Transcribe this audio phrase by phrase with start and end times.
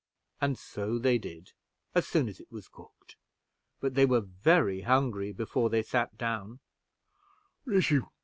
[0.41, 1.51] And so they did
[1.93, 3.17] as soon as it was cooked;
[3.79, 6.59] but they were very hungry before they sat down.